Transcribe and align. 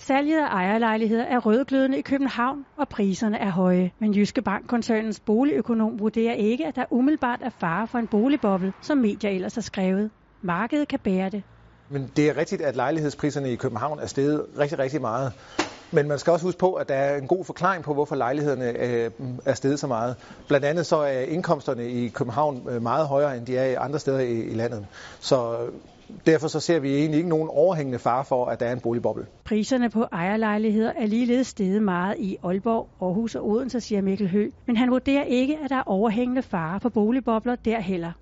Salget 0.00 0.38
af 0.38 0.46
ejerlejligheder 0.46 1.24
er 1.24 1.38
rødglødende 1.38 1.98
i 1.98 2.02
København, 2.02 2.64
og 2.76 2.88
priserne 2.88 3.38
er 3.38 3.50
høje. 3.50 3.90
Men 4.00 4.14
Jyske 4.14 4.42
Bank-koncernens 4.42 5.20
boligøkonom 5.20 6.00
vurderer 6.00 6.34
ikke, 6.34 6.66
at 6.66 6.76
der 6.76 6.84
umiddelbart 6.90 7.40
er 7.42 7.50
fare 7.60 7.86
for 7.86 7.98
en 7.98 8.06
boligboble, 8.08 8.72
som 8.80 8.98
medier 8.98 9.30
ellers 9.30 9.54
har 9.54 9.62
skrevet. 9.62 10.10
Markedet 10.42 10.88
kan 10.88 10.98
bære 11.04 11.30
det. 11.30 11.42
Men 11.90 12.10
det 12.16 12.28
er 12.28 12.36
rigtigt, 12.36 12.62
at 12.62 12.76
lejlighedspriserne 12.76 13.52
i 13.52 13.56
København 13.56 13.98
er 13.98 14.06
steget 14.06 14.46
rigtig, 14.58 14.78
rigtig 14.78 15.00
meget. 15.00 15.32
Men 15.92 16.08
man 16.08 16.18
skal 16.18 16.32
også 16.32 16.46
huske 16.46 16.58
på, 16.58 16.72
at 16.72 16.88
der 16.88 16.94
er 16.94 17.16
en 17.16 17.26
god 17.26 17.44
forklaring 17.44 17.84
på, 17.84 17.94
hvorfor 17.94 18.16
lejlighederne 18.16 18.84
øh, 18.84 19.10
er 19.44 19.54
steget 19.54 19.78
så 19.78 19.86
meget. 19.86 20.16
Blandt 20.48 20.66
andet 20.66 20.86
så 20.86 20.96
er 20.96 21.20
indkomsterne 21.20 21.88
i 21.88 22.08
København 22.08 22.66
øh, 22.70 22.82
meget 22.82 23.06
højere, 23.06 23.36
end 23.36 23.46
de 23.46 23.56
er 23.56 23.64
i 23.64 23.74
andre 23.74 23.98
steder 23.98 24.20
i 24.20 24.54
landet. 24.54 24.86
Så 25.20 25.56
derfor 26.26 26.48
så 26.48 26.60
ser 26.60 26.78
vi 26.78 26.96
egentlig 26.96 27.16
ikke 27.18 27.28
nogen 27.28 27.48
overhængende 27.48 27.98
fare 27.98 28.24
for, 28.24 28.46
at 28.46 28.60
der 28.60 28.66
er 28.66 28.72
en 28.72 28.80
boligboble. 28.80 29.26
Priserne 29.44 29.90
på 29.90 30.06
ejerlejligheder 30.12 30.92
er 30.96 31.06
ligeledes 31.06 31.46
steget 31.46 31.82
meget 31.82 32.18
i 32.18 32.36
Aalborg, 32.44 32.88
Aarhus 33.02 33.34
og 33.34 33.48
Odense, 33.48 33.80
siger 33.80 34.02
Mikkel 34.02 34.28
Hø. 34.28 34.50
Men 34.66 34.76
han 34.76 34.90
vurderer 34.90 35.24
ikke, 35.24 35.58
at 35.64 35.70
der 35.70 35.76
er 35.76 35.82
overhængende 35.86 36.42
fare 36.42 36.80
for 36.80 36.88
boligbobler 36.88 37.56
der 37.56 37.80
heller. 37.80 38.12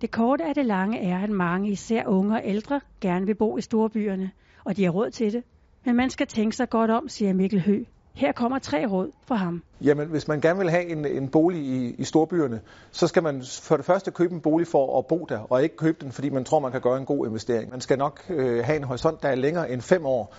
Det 0.00 0.10
korte 0.10 0.44
af 0.44 0.54
det 0.54 0.66
lange 0.66 1.00
er, 1.00 1.22
at 1.22 1.30
mange, 1.30 1.70
især 1.70 2.06
unge 2.06 2.34
og 2.34 2.40
ældre, 2.44 2.80
gerne 3.00 3.26
vil 3.26 3.34
bo 3.34 3.58
i 3.58 3.60
storbyerne, 3.60 4.30
og 4.64 4.76
de 4.76 4.84
har 4.84 4.90
råd 4.90 5.10
til 5.10 5.32
det. 5.32 5.42
Men 5.84 5.96
man 5.96 6.10
skal 6.10 6.26
tænke 6.26 6.56
sig 6.56 6.70
godt 6.70 6.90
om, 6.90 7.08
siger 7.08 7.32
Mikkel 7.32 7.60
Hø. 7.60 7.84
Her 8.14 8.32
kommer 8.32 8.58
tre 8.58 8.86
råd 8.86 9.12
for 9.28 9.34
ham. 9.34 9.62
Jamen, 9.80 10.08
hvis 10.08 10.28
man 10.28 10.40
gerne 10.40 10.58
vil 10.58 10.70
have 10.70 10.86
en, 10.86 11.04
en 11.04 11.28
bolig 11.28 11.60
i, 11.60 11.94
i 11.98 12.04
storbyerne, 12.04 12.60
så 12.90 13.06
skal 13.06 13.22
man 13.22 13.42
for 13.62 13.76
det 13.76 13.84
første 13.84 14.10
købe 14.10 14.34
en 14.34 14.40
bolig 14.40 14.66
for 14.66 14.98
at 14.98 15.06
bo 15.06 15.26
der, 15.28 15.38
og 15.38 15.62
ikke 15.62 15.76
købe 15.76 15.98
den, 16.00 16.12
fordi 16.12 16.28
man 16.30 16.44
tror, 16.44 16.58
man 16.58 16.72
kan 16.72 16.80
gøre 16.80 16.98
en 16.98 17.04
god 17.04 17.26
investering. 17.26 17.70
Man 17.70 17.80
skal 17.80 17.98
nok 17.98 18.20
øh, 18.28 18.64
have 18.64 18.76
en 18.76 18.84
horisont, 18.84 19.22
der 19.22 19.28
er 19.28 19.34
længere 19.34 19.70
end 19.70 19.80
fem 19.80 20.06
år. 20.06 20.34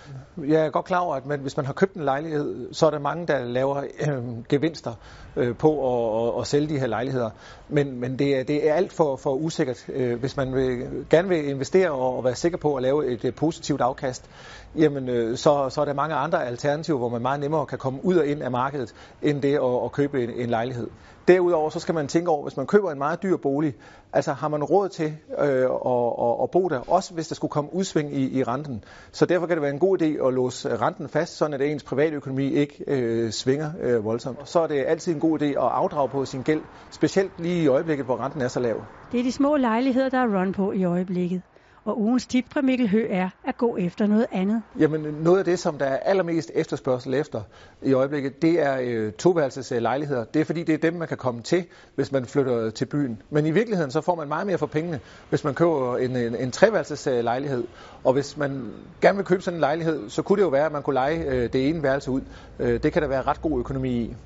Jeg 0.48 0.66
er 0.66 0.70
godt 0.70 0.84
klar 0.84 0.98
over, 0.98 1.14
at 1.14 1.26
man, 1.26 1.40
hvis 1.40 1.56
man 1.56 1.66
har 1.66 1.72
købt 1.72 1.94
en 1.94 2.04
lejlighed, 2.04 2.74
så 2.74 2.86
er 2.86 2.90
der 2.90 2.98
mange, 2.98 3.26
der 3.26 3.44
laver 3.44 3.76
øh, 3.76 4.44
gevinster 4.48 4.92
øh, 5.36 5.56
på 5.56 5.70
at, 5.70 6.28
at, 6.28 6.40
at 6.40 6.46
sælge 6.46 6.68
de 6.68 6.78
her 6.78 6.86
lejligheder. 6.86 7.30
Men, 7.68 8.00
men 8.00 8.18
det, 8.18 8.38
er, 8.38 8.42
det 8.42 8.68
er 8.68 8.74
alt 8.74 8.92
for, 8.92 9.16
for 9.16 9.34
usikkert. 9.34 9.86
Øh, 9.88 10.20
hvis 10.20 10.36
man 10.36 10.54
vil, 10.54 10.86
gerne 11.10 11.28
vil 11.28 11.48
investere 11.48 11.90
og, 11.90 12.16
og 12.16 12.24
være 12.24 12.34
sikker 12.34 12.58
på 12.58 12.74
at 12.74 12.82
lave 12.82 13.12
et, 13.12 13.24
et 13.24 13.34
positivt 13.34 13.80
afkast, 13.80 14.30
jamen, 14.76 15.08
øh, 15.08 15.36
så, 15.36 15.68
så 15.68 15.80
er 15.80 15.84
der 15.84 15.94
mange 15.94 16.14
andre 16.14 16.46
alternativer, 16.46 16.98
hvor 16.98 17.08
man 17.08 17.22
meget 17.22 17.40
nemmere 17.40 17.66
kan 17.66 17.78
komme 17.78 18.04
ud 18.04 18.16
og 18.16 18.26
ind 18.26 18.42
af 18.42 18.50
markedet, 18.50 18.79
end 19.22 19.42
det 19.42 19.54
at, 19.54 19.84
at 19.84 19.92
købe 19.92 20.24
en, 20.24 20.30
en 20.30 20.50
lejlighed. 20.50 20.90
Derudover 21.28 21.70
så 21.70 21.80
skal 21.80 21.94
man 21.94 22.08
tænke 22.08 22.30
over, 22.30 22.42
hvis 22.42 22.56
man 22.56 22.66
køber 22.66 22.90
en 22.90 22.98
meget 22.98 23.22
dyr 23.22 23.36
bolig, 23.36 23.74
altså 24.12 24.32
har 24.32 24.48
man 24.48 24.64
råd 24.64 24.88
til 24.88 25.16
øh, 25.38 25.46
at, 25.46 26.12
at, 26.26 26.42
at 26.42 26.50
bo 26.50 26.68
der, 26.68 26.90
også 26.90 27.14
hvis 27.14 27.28
der 27.28 27.34
skulle 27.34 27.50
komme 27.50 27.74
udsving 27.74 28.14
i, 28.14 28.38
i 28.38 28.42
renten. 28.42 28.84
Så 29.12 29.26
derfor 29.26 29.46
kan 29.46 29.56
det 29.56 29.62
være 29.62 29.70
en 29.70 29.78
god 29.78 30.02
idé 30.02 30.26
at 30.26 30.34
låse 30.34 30.76
renten 30.76 31.08
fast, 31.08 31.36
sådan 31.36 31.54
at 31.54 31.62
ens 31.62 31.82
privatøkonomi 31.82 32.52
ikke 32.52 32.84
øh, 32.86 33.30
svinger 33.30 33.70
øh, 33.82 34.04
voldsomt. 34.04 34.48
Så 34.48 34.60
er 34.60 34.66
det 34.66 34.84
altid 34.86 35.14
en 35.14 35.20
god 35.20 35.42
idé 35.42 35.44
at 35.44 35.56
afdrage 35.56 36.08
på 36.08 36.24
sin 36.24 36.42
gæld, 36.42 36.62
specielt 36.90 37.40
lige 37.40 37.62
i 37.62 37.66
øjeblikket, 37.66 38.06
hvor 38.06 38.16
renten 38.16 38.40
er 38.40 38.48
så 38.48 38.60
lav. 38.60 38.82
Det 39.12 39.20
er 39.20 39.24
de 39.24 39.32
små 39.32 39.56
lejligheder, 39.56 40.08
der 40.08 40.18
er 40.18 40.40
run 40.40 40.52
på 40.52 40.72
i 40.72 40.84
øjeblikket. 40.84 41.42
Og 41.84 42.00
ugens 42.00 42.26
tip 42.26 42.44
fra 42.52 42.60
Mikkel 42.60 42.88
Hø 42.88 43.06
er 43.10 43.28
at 43.44 43.56
gå 43.56 43.76
efter 43.76 44.06
noget 44.06 44.26
andet. 44.32 44.62
Jamen 44.78 45.00
noget 45.00 45.38
af 45.38 45.44
det, 45.44 45.58
som 45.58 45.78
der 45.78 45.86
er 45.86 45.96
allermest 45.96 46.50
efterspørgsel 46.54 47.14
efter 47.14 47.42
i 47.82 47.92
øjeblikket, 47.92 48.42
det 48.42 48.62
er 48.62 48.78
øh, 48.82 49.12
toværelses 49.12 49.70
lejligheder. 49.70 50.24
Det 50.24 50.40
er 50.40 50.44
fordi, 50.44 50.62
det 50.62 50.74
er 50.74 50.78
dem, 50.78 50.94
man 50.94 51.08
kan 51.08 51.16
komme 51.16 51.42
til, 51.42 51.64
hvis 51.94 52.12
man 52.12 52.26
flytter 52.26 52.70
til 52.70 52.84
byen. 52.84 53.22
Men 53.30 53.46
i 53.46 53.50
virkeligheden, 53.50 53.90
så 53.90 54.00
får 54.00 54.14
man 54.14 54.28
meget 54.28 54.46
mere 54.46 54.58
for 54.58 54.66
pengene, 54.66 55.00
hvis 55.28 55.44
man 55.44 55.54
køber 55.54 55.96
en, 55.96 56.16
en, 56.16 56.34
en 56.34 56.50
treværelses 56.50 57.06
lejlighed. 57.06 57.64
Og 58.04 58.12
hvis 58.12 58.36
man 58.36 58.72
gerne 59.00 59.16
vil 59.16 59.26
købe 59.26 59.42
sådan 59.42 59.56
en 59.56 59.60
lejlighed, 59.60 60.10
så 60.10 60.22
kunne 60.22 60.36
det 60.36 60.42
jo 60.42 60.48
være, 60.48 60.66
at 60.66 60.72
man 60.72 60.82
kunne 60.82 60.94
lege 60.94 61.24
øh, 61.24 61.52
det 61.52 61.68
ene 61.68 61.82
værelse 61.82 62.10
ud. 62.10 62.20
Øh, 62.58 62.82
det 62.82 62.92
kan 62.92 63.02
der 63.02 63.08
være 63.08 63.22
ret 63.22 63.40
god 63.40 63.58
økonomi 63.60 63.90
i. 63.90 64.16